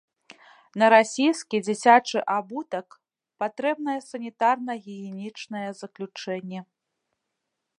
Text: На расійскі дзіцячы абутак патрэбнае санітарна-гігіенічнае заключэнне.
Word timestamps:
На 0.83 0.87
расійскі 0.93 1.57
дзіцячы 1.67 2.19
абутак 2.37 2.87
патрэбнае 3.43 3.99
санітарна-гігіенічнае 4.09 5.65
заключэнне. 5.83 6.59